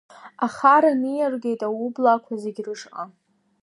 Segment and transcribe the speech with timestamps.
[0.45, 3.03] Ахара ниаргеит аублаақуа зегь рышҟа.